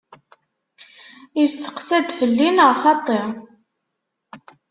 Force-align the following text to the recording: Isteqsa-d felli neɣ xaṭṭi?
Isteqsa-d 1.43 2.07
felli 2.19 2.49
neɣ 2.51 2.71
xaṭṭi? 2.83 3.21